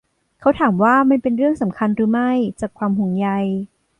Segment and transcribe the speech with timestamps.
[0.39, 3.27] เขาถามว่ามันเป็นเรื่องสำคัญหรือไม่จากความห่วงใย.